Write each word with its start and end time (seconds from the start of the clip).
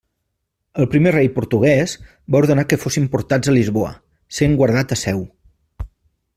El 0.83 0.87
primer 0.93 1.11
rei 1.15 1.29
portuguès 1.35 1.93
va 2.35 2.41
ordenar 2.41 2.65
que 2.71 2.81
fossin 2.85 3.07
portats 3.17 3.53
a 3.53 3.57
Lisboa, 3.59 3.93
sent 4.39 4.59
guardat 4.63 4.97
a 4.97 4.99
Seu. 5.07 5.27